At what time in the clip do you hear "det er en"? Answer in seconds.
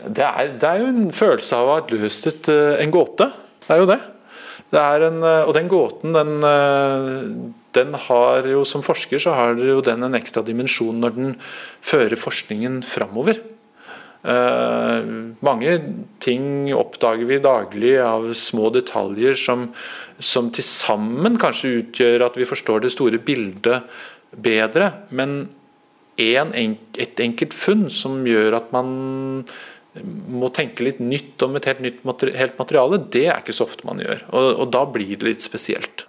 4.70-5.22